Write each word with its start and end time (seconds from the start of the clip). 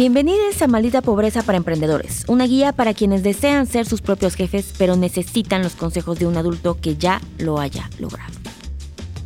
Bienvenidos 0.00 0.62
a 0.62 0.66
Maldita 0.66 1.02
Pobreza 1.02 1.42
para 1.42 1.58
Emprendedores, 1.58 2.24
una 2.26 2.46
guía 2.46 2.72
para 2.72 2.94
quienes 2.94 3.22
desean 3.22 3.66
ser 3.66 3.84
sus 3.84 4.00
propios 4.00 4.34
jefes 4.34 4.72
pero 4.78 4.96
necesitan 4.96 5.62
los 5.62 5.74
consejos 5.74 6.18
de 6.18 6.26
un 6.26 6.38
adulto 6.38 6.78
que 6.80 6.96
ya 6.96 7.20
lo 7.36 7.60
haya 7.60 7.90
logrado. 7.98 8.32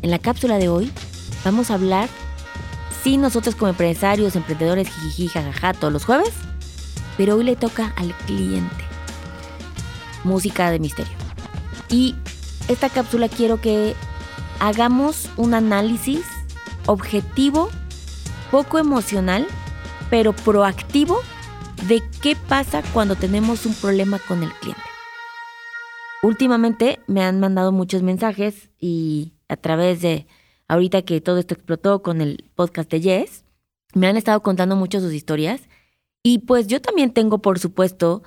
En 0.02 0.10
la 0.10 0.18
cápsula 0.18 0.58
de 0.58 0.68
hoy 0.68 0.90
vamos 1.44 1.70
a 1.70 1.74
hablar 1.74 2.08
si 3.04 3.18
nosotros 3.18 3.54
como 3.54 3.68
empresarios, 3.68 4.34
emprendedores, 4.34 4.88
jijiji, 4.88 5.28
jajaja, 5.28 5.74
todos 5.74 5.92
los 5.92 6.04
jueves, 6.04 6.32
pero 7.16 7.36
hoy 7.36 7.44
le 7.44 7.54
toca 7.54 7.94
al 7.94 8.12
cliente. 8.26 8.84
Música 10.24 10.72
de 10.72 10.80
misterio. 10.80 11.14
Y 11.88 12.16
esta 12.66 12.88
cápsula 12.88 13.28
quiero 13.28 13.60
que 13.60 13.94
hagamos 14.58 15.30
un 15.36 15.54
análisis 15.54 16.24
objetivo, 16.86 17.70
poco 18.50 18.80
emocional, 18.80 19.46
pero 20.10 20.32
proactivo 20.32 21.18
de 21.88 22.02
qué 22.22 22.36
pasa 22.36 22.82
cuando 22.92 23.16
tenemos 23.16 23.66
un 23.66 23.74
problema 23.74 24.18
con 24.18 24.42
el 24.42 24.52
cliente. 24.54 24.82
Últimamente 26.22 27.00
me 27.06 27.22
han 27.22 27.40
mandado 27.40 27.72
muchos 27.72 28.02
mensajes 28.02 28.70
y 28.78 29.34
a 29.48 29.56
través 29.56 30.00
de 30.00 30.26
ahorita 30.68 31.02
que 31.02 31.20
todo 31.20 31.38
esto 31.38 31.54
explotó 31.54 32.02
con 32.02 32.20
el 32.20 32.50
podcast 32.54 32.90
de 32.90 33.00
Yes, 33.00 33.44
me 33.94 34.06
han 34.06 34.16
estado 34.16 34.42
contando 34.42 34.76
mucho 34.76 35.00
sus 35.00 35.12
historias 35.12 35.68
y 36.22 36.38
pues 36.38 36.66
yo 36.66 36.80
también 36.80 37.12
tengo, 37.12 37.42
por 37.42 37.58
supuesto, 37.58 38.22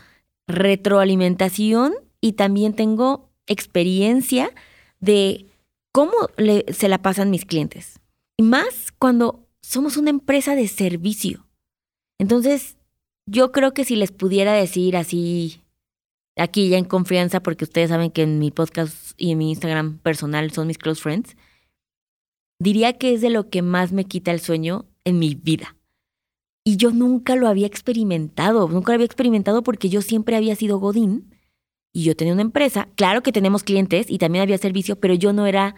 retroalimentación 0.48 1.94
y 2.22 2.34
también 2.34 2.74
tengo 2.74 3.32
experiencia 3.48 4.52
de 5.00 5.48
cómo 5.92 6.14
se 6.70 6.90
la 6.90 7.02
pasan 7.02 7.32
mis 7.32 7.46
clientes. 7.46 8.00
Y 8.38 8.44
más 8.44 8.92
cuando 9.00 9.48
somos 9.62 9.98
una 9.98 10.12
empresa 10.12 10.56
de 10.56 10.68
servicio. 10.68 11.47
Entonces, 12.20 12.78
yo 13.26 13.52
creo 13.52 13.74
que 13.74 13.86
si 13.86 13.96
les 13.96 14.12
pudiera 14.12 14.54
decir 14.54 14.96
así, 14.98 15.62
aquí 16.36 16.70
ya 16.70 16.78
en 16.78 16.86
confianza, 16.86 17.42
porque 17.42 17.66
ustedes 17.66 17.90
saben 17.90 18.12
que 18.12 18.24
en 18.24 18.40
mi 18.40 18.52
podcast 18.52 19.14
y 19.18 19.32
en 19.32 19.38
mi 19.38 19.50
Instagram 19.50 20.00
personal 20.00 20.52
son 20.52 20.68
mis 20.68 20.78
close 20.78 21.02
friends, 21.02 21.36
diría 22.60 22.94
que 22.94 23.14
es 23.14 23.22
de 23.22 23.30
lo 23.30 23.50
que 23.50 23.62
más 23.62 23.92
me 23.92 24.06
quita 24.06 24.32
el 24.32 24.40
sueño 24.40 24.86
en 25.04 25.20
mi 25.20 25.36
vida. 25.36 25.76
Y 26.64 26.78
yo 26.78 26.92
nunca 26.92 27.36
lo 27.36 27.48
había 27.48 27.68
experimentado, 27.68 28.68
nunca 28.68 28.92
lo 28.92 28.96
había 28.96 29.06
experimentado 29.06 29.64
porque 29.64 29.90
yo 29.90 30.02
siempre 30.02 30.36
había 30.36 30.56
sido 30.56 30.80
Godín 30.80 31.34
y 31.94 32.04
yo 32.04 32.16
tenía 32.16 32.34
una 32.34 32.42
empresa. 32.42 32.90
Claro 32.96 33.24
que 33.24 33.32
tenemos 33.32 33.64
clientes 33.64 34.08
y 34.10 34.18
también 34.18 34.42
había 34.44 34.58
servicio, 34.58 35.00
pero 35.00 35.14
yo 35.14 35.32
no 35.34 35.48
era 35.48 35.76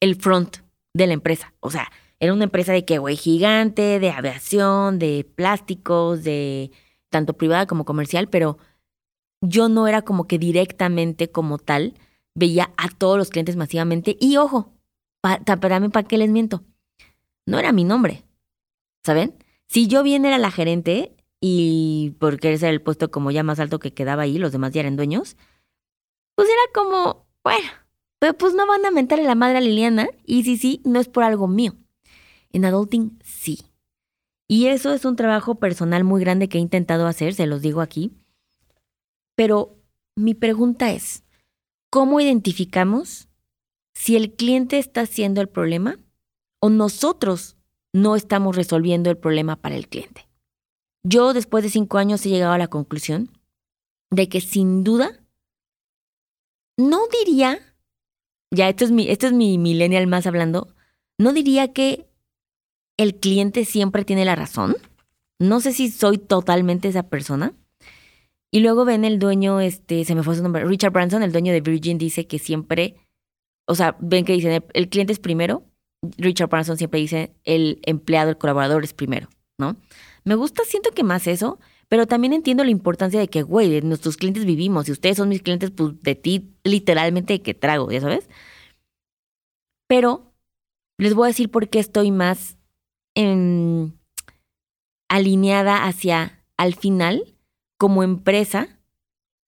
el 0.00 0.16
front 0.16 0.58
de 0.94 1.06
la 1.06 1.12
empresa. 1.12 1.54
O 1.60 1.70
sea, 1.70 1.92
era 2.22 2.32
una 2.32 2.44
empresa 2.44 2.72
de 2.72 2.84
que, 2.84 2.98
güey, 2.98 3.16
gigante, 3.16 3.98
de 3.98 4.10
aviación, 4.10 5.00
de 5.00 5.28
plásticos, 5.34 6.22
de 6.22 6.70
tanto 7.10 7.36
privada 7.36 7.66
como 7.66 7.84
comercial, 7.84 8.28
pero 8.28 8.58
yo 9.40 9.68
no 9.68 9.88
era 9.88 10.02
como 10.02 10.28
que 10.28 10.38
directamente 10.38 11.32
como 11.32 11.58
tal 11.58 11.94
veía 12.36 12.72
a 12.76 12.90
todos 12.90 13.18
los 13.18 13.30
clientes 13.30 13.56
masivamente. 13.56 14.16
Y 14.20 14.36
ojo, 14.36 14.72
para 15.20 15.80
mí, 15.80 15.88
¿para 15.88 16.06
qué 16.06 16.16
les 16.16 16.30
miento? 16.30 16.62
No 17.44 17.58
era 17.58 17.72
mi 17.72 17.82
nombre, 17.82 18.22
¿saben? 19.04 19.34
Si 19.66 19.88
yo 19.88 20.04
bien 20.04 20.24
era 20.24 20.38
la 20.38 20.52
gerente 20.52 21.16
y 21.40 22.14
porque 22.20 22.52
ese 22.52 22.66
era 22.66 22.72
el 22.72 22.82
puesto 22.82 23.10
como 23.10 23.32
ya 23.32 23.42
más 23.42 23.58
alto 23.58 23.80
que 23.80 23.94
quedaba 23.94 24.22
ahí, 24.22 24.38
los 24.38 24.52
demás 24.52 24.72
ya 24.72 24.82
eran 24.82 24.94
dueños, 24.94 25.36
pues 26.36 26.48
era 26.48 26.72
como, 26.72 27.26
bueno, 27.42 27.68
pues 28.38 28.54
no 28.54 28.64
van 28.68 28.86
a 28.86 28.92
mentarle 28.92 29.24
la 29.24 29.34
madre 29.34 29.58
a 29.58 29.60
Liliana 29.60 30.08
y 30.24 30.44
si 30.44 30.56
sí, 30.56 30.82
no 30.84 31.00
es 31.00 31.08
por 31.08 31.24
algo 31.24 31.48
mío. 31.48 31.74
En 32.52 32.64
adulting 32.64 33.18
sí. 33.22 33.66
Y 34.48 34.66
eso 34.66 34.92
es 34.92 35.04
un 35.04 35.16
trabajo 35.16 35.56
personal 35.56 36.04
muy 36.04 36.20
grande 36.20 36.48
que 36.48 36.58
he 36.58 36.60
intentado 36.60 37.06
hacer, 37.06 37.34
se 37.34 37.46
los 37.46 37.62
digo 37.62 37.80
aquí. 37.80 38.12
Pero 39.34 39.78
mi 40.14 40.34
pregunta 40.34 40.90
es, 40.90 41.24
¿cómo 41.90 42.20
identificamos 42.20 43.28
si 43.94 44.16
el 44.16 44.34
cliente 44.34 44.78
está 44.78 45.06
siendo 45.06 45.40
el 45.40 45.48
problema 45.48 45.98
o 46.60 46.70
nosotros 46.70 47.56
no 47.92 48.16
estamos 48.16 48.56
resolviendo 48.56 49.10
el 49.10 49.18
problema 49.18 49.56
para 49.56 49.76
el 49.76 49.88
cliente. 49.88 50.26
Yo 51.04 51.32
después 51.34 51.64
de 51.64 51.70
cinco 51.70 51.98
años 51.98 52.24
he 52.24 52.30
llegado 52.30 52.52
a 52.52 52.58
la 52.58 52.68
conclusión 52.68 53.30
de 54.10 54.28
que 54.28 54.40
sin 54.40 54.84
duda, 54.84 55.20
no 56.78 57.02
diría, 57.08 57.58
ya 58.50 58.68
esto 58.68 58.84
es 58.84 58.90
mi, 58.90 59.08
esto 59.10 59.26
es 59.26 59.32
mi 59.32 59.58
millennial 59.58 60.06
más 60.06 60.26
hablando, 60.26 60.74
no 61.18 61.32
diría 61.32 61.72
que 61.72 62.08
el 63.02 63.16
cliente 63.16 63.64
siempre 63.64 64.04
tiene 64.04 64.24
la 64.24 64.36
razón. 64.36 64.76
No 65.38 65.60
sé 65.60 65.72
si 65.72 65.90
soy 65.90 66.18
totalmente 66.18 66.88
esa 66.88 67.04
persona. 67.04 67.54
Y 68.50 68.60
luego 68.60 68.84
ven 68.84 69.04
el 69.04 69.18
dueño, 69.18 69.60
este, 69.60 70.04
se 70.04 70.14
me 70.14 70.22
fue 70.22 70.36
su 70.36 70.42
nombre, 70.42 70.64
Richard 70.64 70.92
Branson, 70.92 71.22
el 71.22 71.32
dueño 71.32 71.52
de 71.52 71.62
Virgin, 71.62 71.96
dice 71.96 72.26
que 72.26 72.38
siempre 72.38 72.96
o 73.66 73.74
sea, 73.74 73.96
ven 74.00 74.24
que 74.24 74.32
dicen, 74.32 74.64
el, 74.72 74.88
cliente 74.88 75.12
es 75.12 75.18
primero. 75.18 75.64
Richard 76.18 76.48
Branson 76.48 76.76
siempre 76.76 77.00
dice, 77.00 77.32
el 77.44 77.80
empleado, 77.84 78.30
el 78.30 78.38
colaborador 78.38 78.82
es 78.84 78.92
primero, 78.92 79.28
¿no? 79.58 79.76
Me 80.24 80.34
gusta, 80.34 80.62
siento 80.64 80.90
que 80.90 81.04
más 81.04 81.26
eso, 81.26 81.58
pero 81.88 82.06
también 82.06 82.32
entiendo 82.32 82.64
la 82.64 82.70
importancia 82.70 83.20
de 83.20 83.28
que, 83.28 83.42
güey, 83.42 83.70
de 83.70 83.82
nuestros 83.82 84.16
clientes 84.16 84.44
vivimos. 84.44 84.88
Y 84.88 84.92
ustedes 84.92 85.16
son 85.16 85.28
mis 85.28 85.42
clientes, 85.42 85.70
pues 85.70 85.94
de 86.02 86.14
ti 86.14 86.54
literalmente 86.64 87.40
que 87.42 87.54
trago, 87.54 87.90
¿ya 87.90 88.00
sabes? 88.00 88.28
Pero 89.86 90.32
les 90.98 91.14
voy 91.14 91.26
a 91.26 91.28
decir 91.28 91.50
por 91.50 91.68
qué 91.68 91.78
estoy 91.78 92.10
más 92.10 92.56
en, 93.14 93.98
alineada 95.08 95.86
hacia, 95.86 96.44
al 96.56 96.74
final, 96.74 97.36
como 97.78 98.02
empresa, 98.02 98.80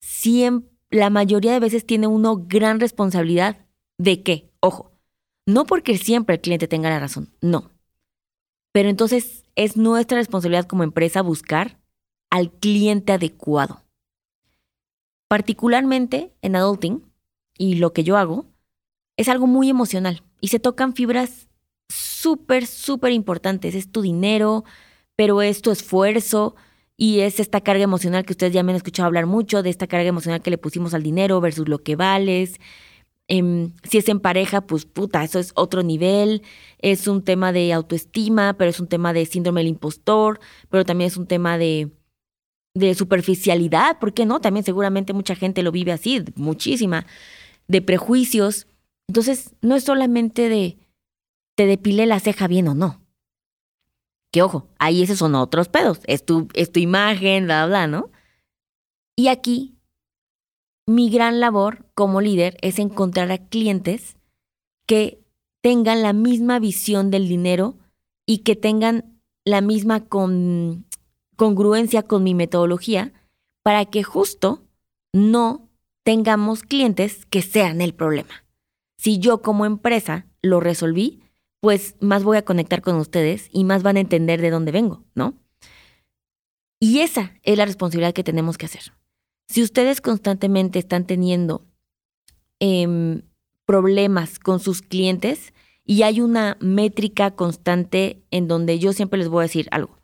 siempre, 0.00 0.72
la 0.91 1.10
mayoría 1.10 1.52
de 1.52 1.60
veces 1.60 1.84
tiene 1.84 2.06
uno 2.06 2.44
gran 2.47 2.78
responsabilidad 2.78 3.64
¿De 3.98 4.22
qué? 4.22 4.50
Ojo, 4.60 4.92
no 5.47 5.66
porque 5.66 5.98
siempre 5.98 6.36
el 6.36 6.41
cliente 6.41 6.69
tenga 6.69 6.91
la 6.91 6.98
razón, 6.98 7.32
no. 7.41 7.70
Pero 8.72 8.88
entonces 8.88 9.44
es 9.54 9.76
nuestra 9.76 10.19
responsabilidad 10.19 10.66
como 10.66 10.82
empresa 10.82 11.22
buscar 11.22 11.81
al 12.31 12.50
cliente 12.50 13.12
adecuado. 13.12 13.84
Particularmente 15.28 16.34
en 16.42 16.56
adulting, 16.56 17.04
y 17.56 17.76
lo 17.76 17.92
que 17.92 18.02
yo 18.02 18.16
hago, 18.16 18.46
es 19.16 19.28
algo 19.28 19.46
muy 19.46 19.69
emocional 19.70 20.25
y 20.41 20.48
se 20.48 20.58
tocan 20.58 20.94
fibras 20.94 21.48
súper, 22.25 22.67
súper 22.67 23.12
importantes. 23.12 23.75
Es 23.75 23.91
tu 23.91 24.03
dinero, 24.03 24.65
pero 25.17 25.43
es 25.43 25.62
tu 25.62 25.71
esfuerzo 25.71 26.57
y 26.97 27.21
es 27.21 27.41
esta 27.41 27.61
carga 27.61 27.85
emocional 27.85 28.25
que 28.25 28.33
ustedes 28.33 28.53
ya 28.53 28.62
me 28.62 28.73
han 28.73 28.77
escuchado 28.77 29.07
hablar 29.07 29.27
mucho, 29.27 29.62
de 29.62 29.71
esta 29.71 29.87
carga 29.87 30.09
emocional 30.09 30.43
que 30.43 30.51
le 30.51 30.59
pusimos 30.59 30.95
al 30.95 31.03
dinero 31.03 31.41
versus 31.41 31.69
lo 31.69 31.79
que 31.79 31.97
vales, 31.97 32.61
Em, 33.27 33.73
si 33.85 33.99
es 33.99 34.09
en 34.09 34.21
pareja, 34.21 34.61
pues 34.67 34.85
puta, 34.85 35.25
eso 35.25 35.39
es 35.39 35.53
otro 35.55 35.83
nivel. 35.83 36.43
Es 36.79 37.09
un 37.09 37.23
tema 37.25 37.53
de 37.53 37.73
autoestima, 37.73 38.55
pero 38.55 38.71
es 38.71 38.81
un 38.81 38.89
tema 38.89 39.12
de 39.12 39.27
síndrome 39.27 39.61
del 39.61 39.69
impostor, 39.69 40.41
pero 40.69 40.85
también 40.85 41.09
es 41.09 41.17
un 41.17 41.27
tema 41.27 41.56
de, 41.59 41.91
de 42.75 42.95
superficialidad, 42.95 43.99
¿por 43.99 44.15
qué 44.15 44.27
no? 44.27 44.41
También 44.41 44.65
seguramente 44.65 45.12
mucha 45.15 45.35
gente 45.37 45.62
lo 45.62 45.73
vive 45.73 45.93
así, 45.93 46.23
muchísima, 46.37 47.06
de 47.69 47.83
prejuicios. 47.83 48.67
Entonces, 49.09 49.55
no 49.62 49.77
es 49.77 49.85
solamente 49.85 50.49
de 50.49 50.79
te 51.54 51.66
depilé 51.66 52.06
la 52.06 52.20
ceja 52.20 52.48
bien 52.48 52.69
o 52.69 52.75
no. 52.75 53.00
Que 54.32 54.42
ojo, 54.42 54.69
ahí 54.78 55.03
esos 55.03 55.19
son 55.19 55.34
otros 55.34 55.69
pedos. 55.69 56.00
Es 56.04 56.25
tu, 56.25 56.48
es 56.54 56.72
tu 56.72 56.81
imagen, 56.81 57.44
bla, 57.44 57.66
bla, 57.66 57.87
¿no? 57.87 58.10
Y 59.16 59.28
aquí 59.28 59.75
mi 60.87 61.09
gran 61.09 61.41
labor 61.41 61.87
como 61.94 62.20
líder 62.20 62.56
es 62.60 62.78
encontrar 62.78 63.31
a 63.32 63.38
clientes 63.38 64.16
que 64.87 65.25
tengan 65.62 66.02
la 66.02 66.12
misma 66.12 66.58
visión 66.58 67.11
del 67.11 67.29
dinero 67.29 67.79
y 68.26 68.38
que 68.38 68.56
tengan 68.56 69.20
la 69.44 69.61
misma 69.61 70.06
congruencia 71.37 72.02
con 72.02 72.23
mi 72.23 72.34
metodología 72.34 73.12
para 73.62 73.87
que 73.87 74.02
justo 74.02 74.64
no 75.12 75.70
tengamos 76.02 76.62
clientes 76.62 77.25
que 77.26 77.40
sean 77.40 77.81
el 77.81 77.94
problema. 77.94 78.44
Si 78.99 79.19
yo 79.19 79.43
como 79.43 79.64
empresa 79.64 80.26
lo 80.43 80.61
resolví, 80.61 81.24
pues 81.64 81.96
más 81.99 82.25
voy 82.25 82.37
a 82.37 82.44
conectar 82.44 82.82
con 82.82 82.96
ustedes 82.96 83.49
y 83.50 83.64
más 83.64 83.82
van 83.82 83.96
a 83.96 84.00
entender 84.00 84.43
de 84.43 84.50
dónde 84.50 84.70
vengo, 84.70 85.02
¿no? 85.14 85.32
Y 86.78 87.00
esa 87.00 87.32
es 87.43 87.56
la 87.56 87.64
responsabilidad 87.64 88.12
que 88.12 88.22
tenemos 88.22 88.58
que 88.58 88.66
hacer. 88.66 88.93
Si 89.49 89.62
ustedes 89.62 90.02
constantemente 90.02 90.78
están 90.78 91.06
teniendo 91.06 91.66
em, 92.61 93.22
problemas 93.64 94.38
con 94.38 94.61
sus 94.61 94.82
clientes 94.82 95.55
y 95.87 96.02
hay 96.02 96.20
una 96.20 96.58
métrica 96.61 97.31
constante 97.31 98.22
en 98.31 98.46
donde 98.46 98.78
yo 98.78 98.93
siempre 98.93 99.19
les 99.19 99.28
voy 99.28 99.40
a 99.40 99.49
decir 99.49 99.69
algo, 99.70 100.02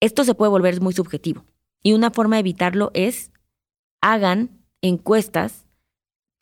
esto 0.00 0.22
se 0.22 0.36
puede 0.36 0.50
volver 0.50 0.80
muy 0.80 0.94
subjetivo. 0.94 1.44
Y 1.82 1.94
una 1.94 2.12
forma 2.12 2.36
de 2.36 2.40
evitarlo 2.40 2.92
es 2.94 3.32
hagan 4.00 4.64
encuestas, 4.82 5.66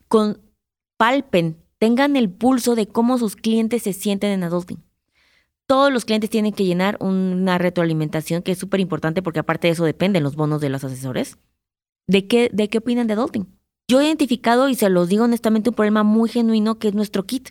con, 0.09 0.43
palpen, 0.99 1.62
tengan 1.83 2.15
el 2.15 2.31
pulso 2.31 2.77
de 2.77 2.87
cómo 2.87 3.19
sus 3.19 3.35
clientes 3.35 3.83
se 3.83 3.93
sienten 3.93 4.31
en 4.31 4.45
adulting. 4.45 4.79
todos 5.67 5.93
los 5.93 6.05
clientes 6.05 6.31
tienen 6.31 6.53
que 6.53 6.65
llenar 6.65 6.97
una 7.01 7.59
retroalimentación 7.59 8.43
que 8.43 8.53
es 8.53 8.59
súper 8.59 8.79
importante 8.79 9.21
porque 9.21 9.41
aparte 9.41 9.67
de 9.67 9.73
eso 9.73 9.85
dependen 9.85 10.23
los 10.23 10.37
bonos 10.37 10.61
de 10.61 10.69
los 10.69 10.85
asesores. 10.85 11.39
¿De 12.07 12.29
qué, 12.29 12.51
¿De 12.53 12.69
qué 12.69 12.79
opinan 12.79 13.09
de 13.09 13.15
adulting? 13.15 13.49
Yo 13.89 14.01
he 14.01 14.05
identificado, 14.05 14.69
y 14.69 14.77
se 14.77 14.89
los 14.91 15.09
digo 15.09 15.25
honestamente, 15.25 15.71
un 15.71 15.75
problema 15.75 16.05
muy 16.05 16.29
genuino 16.31 16.79
que 16.79 16.87
es 16.87 16.95
nuestro 16.95 17.25
kit. 17.25 17.49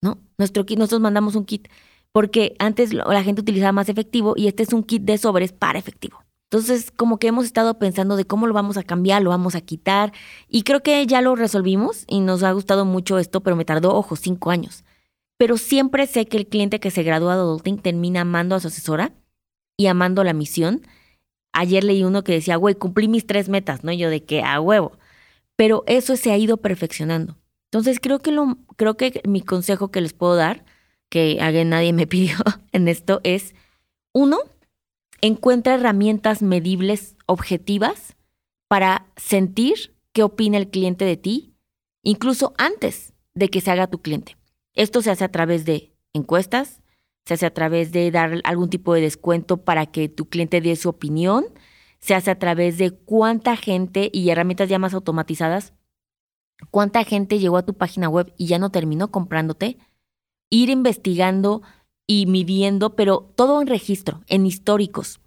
¿No? 0.00 0.16
Nuestro 0.38 0.64
kit, 0.64 0.78
nosotros 0.78 1.02
mandamos 1.02 1.36
un 1.36 1.44
kit 1.44 1.68
porque 2.10 2.56
antes 2.58 2.94
la 2.94 3.22
gente 3.22 3.42
utilizaba 3.42 3.72
más 3.72 3.90
efectivo 3.90 4.32
y 4.34 4.48
este 4.48 4.62
es 4.62 4.72
un 4.72 4.82
kit 4.82 5.02
de 5.02 5.18
sobres 5.18 5.52
para 5.52 5.78
efectivo. 5.78 6.24
Entonces, 6.50 6.90
como 6.90 7.18
que 7.18 7.28
hemos 7.28 7.44
estado 7.44 7.78
pensando 7.78 8.16
de 8.16 8.24
cómo 8.24 8.46
lo 8.46 8.54
vamos 8.54 8.78
a 8.78 8.82
cambiar, 8.82 9.22
lo 9.22 9.30
vamos 9.30 9.54
a 9.54 9.60
quitar, 9.60 10.12
y 10.48 10.62
creo 10.62 10.82
que 10.82 11.06
ya 11.06 11.20
lo 11.20 11.36
resolvimos 11.36 12.04
y 12.06 12.20
nos 12.20 12.42
ha 12.42 12.52
gustado 12.52 12.86
mucho 12.86 13.18
esto, 13.18 13.42
pero 13.42 13.54
me 13.54 13.66
tardó, 13.66 13.94
ojo, 13.94 14.16
cinco 14.16 14.50
años. 14.50 14.82
Pero 15.36 15.58
siempre 15.58 16.06
sé 16.06 16.26
que 16.26 16.38
el 16.38 16.46
cliente 16.46 16.80
que 16.80 16.90
se 16.90 17.02
gradúa 17.02 17.36
de 17.36 17.42
adulting 17.42 17.78
termina 17.78 18.22
amando 18.22 18.56
a 18.56 18.60
su 18.60 18.68
asesora 18.68 19.12
y 19.76 19.86
amando 19.86 20.24
la 20.24 20.32
misión. 20.32 20.82
Ayer 21.52 21.84
leí 21.84 22.02
uno 22.02 22.24
que 22.24 22.32
decía, 22.32 22.56
güey, 22.56 22.74
cumplí 22.74 23.08
mis 23.08 23.26
tres 23.26 23.48
metas, 23.50 23.84
¿no? 23.84 23.92
Yo 23.92 24.08
de 24.08 24.24
que 24.24 24.42
a 24.42 24.58
huevo. 24.60 24.98
Pero 25.54 25.84
eso 25.86 26.16
se 26.16 26.32
ha 26.32 26.38
ido 26.38 26.56
perfeccionando. 26.56 27.36
Entonces, 27.70 28.00
creo 28.00 28.20
que, 28.20 28.32
lo, 28.32 28.56
creo 28.76 28.96
que 28.96 29.20
mi 29.28 29.42
consejo 29.42 29.90
que 29.90 30.00
les 30.00 30.14
puedo 30.14 30.34
dar, 30.34 30.64
que 31.10 31.38
alguien 31.40 31.68
nadie 31.68 31.92
me 31.92 32.06
pidió 32.08 32.36
en 32.72 32.88
esto, 32.88 33.20
es, 33.22 33.54
uno, 34.14 34.38
encuentra 35.20 35.74
herramientas 35.74 36.42
medibles, 36.42 37.16
objetivas, 37.26 38.16
para 38.68 39.06
sentir 39.16 39.96
qué 40.12 40.22
opina 40.22 40.58
el 40.58 40.68
cliente 40.68 41.04
de 41.04 41.16
ti, 41.16 41.54
incluso 42.02 42.54
antes 42.58 43.14
de 43.34 43.48
que 43.48 43.60
se 43.60 43.70
haga 43.70 43.88
tu 43.88 44.00
cliente. 44.00 44.36
Esto 44.74 45.02
se 45.02 45.10
hace 45.10 45.24
a 45.24 45.32
través 45.32 45.64
de 45.64 45.92
encuestas, 46.12 46.82
se 47.24 47.34
hace 47.34 47.46
a 47.46 47.54
través 47.54 47.92
de 47.92 48.10
dar 48.10 48.40
algún 48.44 48.70
tipo 48.70 48.94
de 48.94 49.00
descuento 49.00 49.64
para 49.64 49.86
que 49.86 50.08
tu 50.08 50.28
cliente 50.28 50.60
dé 50.60 50.76
su 50.76 50.88
opinión, 50.88 51.46
se 51.98 52.14
hace 52.14 52.30
a 52.30 52.38
través 52.38 52.78
de 52.78 52.90
cuánta 52.90 53.56
gente 53.56 54.10
y 54.12 54.30
herramientas 54.30 54.68
ya 54.68 54.78
más 54.78 54.94
automatizadas, 54.94 55.74
cuánta 56.70 57.04
gente 57.04 57.38
llegó 57.38 57.56
a 57.56 57.64
tu 57.64 57.74
página 57.74 58.08
web 58.08 58.32
y 58.36 58.46
ya 58.46 58.58
no 58.58 58.70
terminó 58.70 59.10
comprándote, 59.10 59.78
ir 60.50 60.70
investigando 60.70 61.62
y 62.08 62.26
midiendo, 62.26 62.96
pero 62.96 63.30
todo 63.36 63.60
en 63.60 63.68
registro, 63.68 64.22
en 64.26 64.46
históricos. 64.46 65.20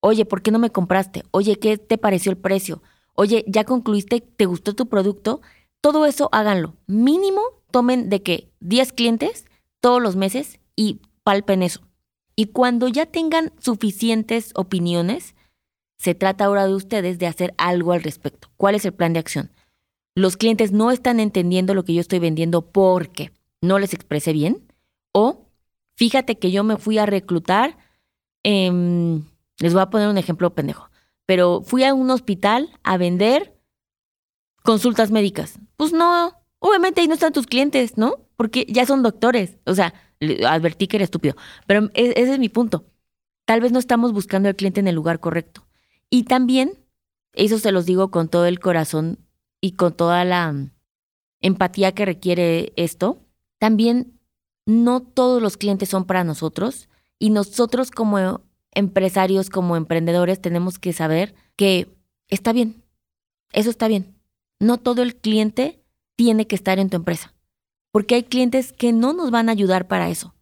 Oye, 0.00 0.24
¿por 0.24 0.42
qué 0.42 0.52
no 0.52 0.60
me 0.60 0.70
compraste? 0.70 1.24
Oye, 1.32 1.56
¿qué 1.56 1.78
te 1.78 1.98
pareció 1.98 2.30
el 2.30 2.38
precio? 2.38 2.82
Oye, 3.14 3.44
¿ya 3.48 3.64
concluiste? 3.64 4.20
¿Te 4.20 4.44
gustó 4.44 4.74
tu 4.74 4.86
producto? 4.86 5.40
Todo 5.80 6.06
eso 6.06 6.28
háganlo. 6.32 6.76
Mínimo 6.86 7.40
tomen 7.72 8.10
de 8.10 8.22
que 8.22 8.48
10 8.60 8.92
clientes 8.92 9.46
todos 9.80 10.02
los 10.02 10.14
meses 10.14 10.60
y 10.76 11.00
palpen 11.24 11.62
eso. 11.62 11.80
Y 12.36 12.46
cuando 12.46 12.88
ya 12.88 13.06
tengan 13.06 13.52
suficientes 13.58 14.52
opiniones, 14.54 15.34
se 15.96 16.14
trata 16.14 16.44
ahora 16.44 16.66
de 16.66 16.74
ustedes 16.74 17.18
de 17.18 17.26
hacer 17.26 17.54
algo 17.56 17.92
al 17.92 18.02
respecto. 18.02 18.48
¿Cuál 18.58 18.74
es 18.74 18.84
el 18.84 18.92
plan 18.92 19.14
de 19.14 19.20
acción? 19.20 19.50
Los 20.14 20.36
clientes 20.36 20.72
no 20.72 20.90
están 20.90 21.20
entendiendo 21.20 21.72
lo 21.72 21.84
que 21.84 21.94
yo 21.94 22.02
estoy 22.02 22.18
vendiendo 22.18 22.60
porque 22.70 23.32
no 23.62 23.78
les 23.78 23.94
expresé 23.94 24.34
bien 24.34 24.62
o 25.12 25.45
Fíjate 25.96 26.38
que 26.38 26.50
yo 26.50 26.62
me 26.62 26.76
fui 26.76 26.98
a 26.98 27.06
reclutar, 27.06 27.78
em, 28.42 29.24
les 29.58 29.72
voy 29.72 29.82
a 29.82 29.90
poner 29.90 30.08
un 30.08 30.18
ejemplo 30.18 30.54
pendejo, 30.54 30.90
pero 31.24 31.62
fui 31.62 31.84
a 31.84 31.94
un 31.94 32.10
hospital 32.10 32.70
a 32.84 32.98
vender 32.98 33.58
consultas 34.62 35.10
médicas. 35.10 35.58
Pues 35.76 35.92
no, 35.92 36.34
obviamente 36.58 37.00
ahí 37.00 37.08
no 37.08 37.14
están 37.14 37.32
tus 37.32 37.46
clientes, 37.46 37.96
¿no? 37.96 38.28
Porque 38.36 38.66
ya 38.68 38.84
son 38.84 39.02
doctores. 39.02 39.56
O 39.64 39.74
sea, 39.74 39.94
advertí 40.46 40.86
que 40.86 40.98
era 40.98 41.04
estúpido, 41.04 41.34
pero 41.66 41.90
e, 41.94 42.12
ese 42.16 42.34
es 42.34 42.38
mi 42.38 42.50
punto. 42.50 42.84
Tal 43.46 43.60
vez 43.60 43.72
no 43.72 43.78
estamos 43.78 44.12
buscando 44.12 44.48
al 44.48 44.56
cliente 44.56 44.80
en 44.80 44.88
el 44.88 44.94
lugar 44.94 45.20
correcto. 45.20 45.66
Y 46.10 46.24
también, 46.24 46.78
eso 47.32 47.58
se 47.58 47.72
los 47.72 47.86
digo 47.86 48.10
con 48.10 48.28
todo 48.28 48.46
el 48.46 48.60
corazón 48.60 49.18
y 49.60 49.72
con 49.72 49.96
toda 49.96 50.24
la 50.24 50.54
empatía 51.40 51.92
que 51.92 52.04
requiere 52.04 52.72
esto, 52.76 53.22
también 53.58 54.15
no 54.66 55.00
todos 55.00 55.40
los 55.40 55.56
clientes 55.56 55.88
son 55.88 56.04
para 56.04 56.24
nosotros 56.24 56.88
y 57.18 57.30
nosotros 57.30 57.90
como 57.90 58.42
empresarios, 58.72 59.48
como 59.48 59.76
emprendedores, 59.76 60.40
tenemos 60.40 60.78
que 60.78 60.92
saber 60.92 61.34
que 61.56 61.88
está 62.28 62.52
bien, 62.52 62.84
eso 63.52 63.70
está 63.70 63.88
bien. 63.88 64.14
No 64.60 64.78
todo 64.78 65.02
el 65.02 65.16
cliente 65.16 65.82
tiene 66.16 66.46
que 66.46 66.56
estar 66.56 66.78
en 66.78 66.90
tu 66.90 66.96
empresa, 66.96 67.34
porque 67.92 68.16
hay 68.16 68.24
clientes 68.24 68.72
que 68.72 68.92
no 68.92 69.12
nos 69.12 69.30
van 69.30 69.48
a 69.48 69.52
ayudar 69.52 69.86
para 69.86 70.10
eso. 70.10 70.34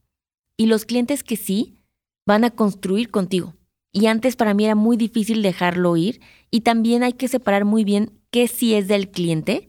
Y 0.56 0.66
los 0.66 0.84
clientes 0.84 1.22
que 1.22 1.36
sí, 1.36 1.84
van 2.26 2.44
a 2.44 2.50
construir 2.50 3.10
contigo. 3.10 3.54
Y 3.92 4.06
antes 4.06 4.36
para 4.36 4.54
mí 4.54 4.64
era 4.64 4.74
muy 4.74 4.96
difícil 4.96 5.42
dejarlo 5.42 5.96
ir 5.96 6.20
y 6.50 6.62
también 6.62 7.02
hay 7.02 7.12
que 7.12 7.28
separar 7.28 7.64
muy 7.64 7.84
bien 7.84 8.20
qué 8.30 8.48
sí 8.48 8.74
es 8.74 8.88
del 8.88 9.10
cliente 9.10 9.68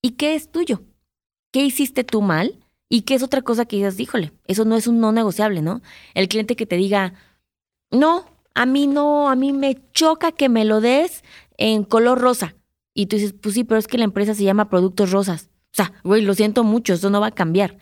y 0.00 0.12
qué 0.12 0.34
es 0.34 0.50
tuyo. 0.50 0.82
¿Qué 1.52 1.64
hiciste 1.64 2.04
tú 2.04 2.22
mal? 2.22 2.58
Y 2.88 3.02
qué 3.02 3.14
es 3.14 3.22
otra 3.22 3.42
cosa 3.42 3.66
que 3.66 3.76
digas, 3.76 4.00
híjole, 4.00 4.32
eso 4.46 4.64
no 4.64 4.76
es 4.76 4.86
un 4.86 5.00
no 5.00 5.12
negociable, 5.12 5.60
¿no? 5.60 5.82
El 6.14 6.28
cliente 6.28 6.56
que 6.56 6.66
te 6.66 6.76
diga, 6.76 7.14
no, 7.90 8.24
a 8.54 8.66
mí 8.66 8.86
no, 8.86 9.28
a 9.28 9.36
mí 9.36 9.52
me 9.52 9.78
choca 9.92 10.32
que 10.32 10.48
me 10.48 10.64
lo 10.64 10.80
des 10.80 11.22
en 11.58 11.84
color 11.84 12.18
rosa. 12.18 12.54
Y 12.94 13.06
tú 13.06 13.16
dices, 13.16 13.34
pues 13.40 13.54
sí, 13.54 13.64
pero 13.64 13.78
es 13.78 13.86
que 13.86 13.98
la 13.98 14.04
empresa 14.04 14.34
se 14.34 14.44
llama 14.44 14.70
Productos 14.70 15.12
Rosas. 15.12 15.50
O 15.72 15.76
sea, 15.76 15.92
güey, 16.02 16.22
lo 16.22 16.34
siento 16.34 16.64
mucho, 16.64 16.94
eso 16.94 17.10
no 17.10 17.20
va 17.20 17.28
a 17.28 17.34
cambiar. 17.34 17.78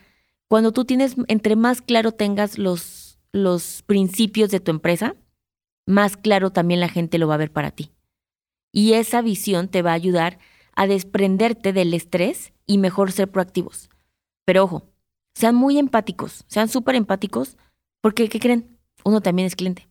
Cuando 0.48 0.72
tú 0.72 0.84
tienes, 0.84 1.16
entre 1.28 1.56
más 1.56 1.80
claro 1.80 2.12
tengas 2.12 2.58
los, 2.58 3.18
los 3.32 3.82
principios 3.86 4.50
de 4.50 4.60
tu 4.60 4.70
empresa, 4.70 5.16
más 5.86 6.16
claro 6.16 6.50
también 6.50 6.80
la 6.80 6.88
gente 6.88 7.18
lo 7.18 7.28
va 7.28 7.34
a 7.34 7.38
ver 7.38 7.52
para 7.52 7.70
ti. 7.70 7.92
Y 8.72 8.92
esa 8.92 9.22
visión 9.22 9.68
te 9.68 9.82
va 9.82 9.92
a 9.92 9.94
ayudar 9.94 10.38
a 10.74 10.86
desprenderte 10.86 11.72
del 11.72 11.94
estrés 11.94 12.52
y 12.66 12.78
mejor 12.78 13.12
ser 13.12 13.30
proactivos. 13.30 13.88
Pero 14.44 14.64
ojo, 14.64 14.92
sean 15.36 15.54
muy 15.54 15.78
empáticos, 15.78 16.44
sean 16.48 16.68
súper 16.68 16.94
empáticos, 16.94 17.58
porque 18.00 18.30
¿qué 18.30 18.40
creen? 18.40 18.78
Uno 19.04 19.20
también 19.20 19.44
es 19.44 19.54
cliente. 19.54 19.86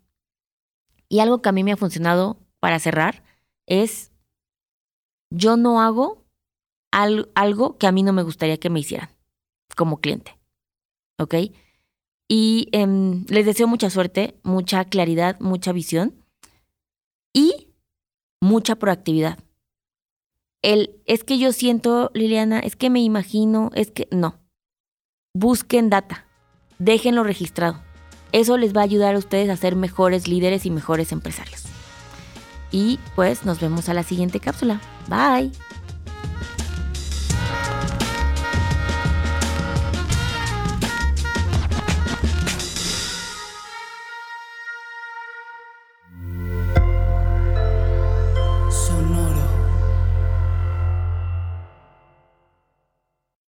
Y 1.08 1.20
algo 1.20 1.44
que 1.44 1.50
a 1.50 1.52
mí 1.52 1.64
me 1.64 1.72
ha 1.72 1.78
funcionado 1.78 2.40
para 2.60 2.80
cerrar 2.80 3.24
es, 3.68 4.12
yo 5.30 5.56
no 5.56 5.82
hago 5.82 6.26
algo 6.90 7.78
que 7.78 7.86
a 7.86 7.92
mí 7.92 8.02
no 8.02 8.12
me 8.12 8.24
gustaría 8.24 8.58
que 8.58 8.72
me 8.72 8.80
hicieran 8.80 9.10
como 9.76 10.02
cliente. 10.02 10.36
¿Ok? 11.20 11.36
Y 12.28 12.68
em, 12.72 13.26
les 13.28 13.46
deseo 13.46 13.68
mucha 13.68 13.92
suerte, 13.92 14.40
mucha 14.42 14.84
claridad, 14.86 15.40
mucha 15.40 15.74
visión 15.74 16.26
y 17.34 17.76
mucha 18.42 18.78
proactividad. 18.78 19.38
El 20.64 21.04
es 21.06 21.24
que 21.24 21.38
yo 21.38 21.52
siento, 21.52 22.10
Liliana, 22.16 22.60
es 22.62 22.76
que 22.76 22.90
me 22.90 23.02
imagino, 23.02 23.70
es 23.76 23.92
que 23.92 24.08
no 24.10 24.44
busquen 25.36 25.90
data, 25.90 26.26
déjenlo 26.80 27.24
registrado. 27.24 27.82
Eso 28.32 28.58
les 28.58 28.76
va 28.76 28.82
a 28.82 28.86
ayudar 28.86 29.16
a 29.16 29.18
ustedes 29.18 29.50
a 29.50 29.58
ser 29.58 29.76
mejores 29.76 30.28
líderes 30.28 30.66
y 30.66 30.72
mejores 30.72 31.12
empresarios. 31.12 31.64
Y 32.72 33.00
pues 33.16 33.46
nos 33.46 33.60
vemos 33.60 33.88
a 33.90 33.94
la 33.94 34.04
siguiente 34.04 34.40
cápsula. 34.40 34.82
Bye. 35.08 35.52